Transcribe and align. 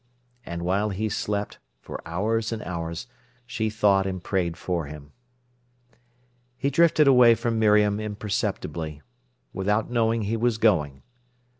And 0.43 0.63
while 0.63 0.89
he 0.89 1.09
slept, 1.09 1.59
for 1.79 2.01
hours 2.07 2.51
and 2.51 2.63
hours 2.63 3.05
she 3.45 3.69
thought 3.69 4.07
and 4.07 4.23
prayed 4.23 4.57
for 4.57 4.85
him. 4.87 5.11
He 6.57 6.71
drifted 6.71 7.07
away 7.07 7.35
from 7.35 7.59
Miriam 7.59 7.99
imperceptibly, 7.99 9.03
without 9.53 9.91
knowing 9.91 10.23
he 10.23 10.37
was 10.37 10.57
going. 10.57 11.03